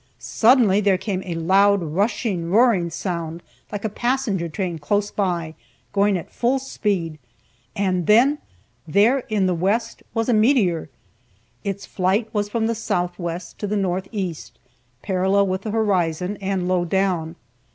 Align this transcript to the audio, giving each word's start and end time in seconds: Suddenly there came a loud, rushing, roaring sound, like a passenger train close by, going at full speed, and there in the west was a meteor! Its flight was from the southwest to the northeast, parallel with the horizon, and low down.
Suddenly 0.17 0.81
there 0.81 0.97
came 0.97 1.21
a 1.27 1.35
loud, 1.35 1.83
rushing, 1.83 2.49
roaring 2.49 2.89
sound, 2.89 3.43
like 3.71 3.85
a 3.85 3.87
passenger 3.87 4.49
train 4.49 4.79
close 4.79 5.11
by, 5.11 5.53
going 5.93 6.17
at 6.17 6.31
full 6.31 6.57
speed, 6.57 7.19
and 7.75 8.07
there 8.07 9.19
in 9.29 9.45
the 9.45 9.53
west 9.53 10.01
was 10.15 10.27
a 10.27 10.33
meteor! 10.33 10.89
Its 11.63 11.85
flight 11.85 12.27
was 12.33 12.49
from 12.49 12.65
the 12.65 12.73
southwest 12.73 13.59
to 13.59 13.67
the 13.67 13.77
northeast, 13.77 14.57
parallel 15.03 15.45
with 15.45 15.61
the 15.61 15.69
horizon, 15.69 16.35
and 16.41 16.67
low 16.67 16.83
down. 16.83 17.35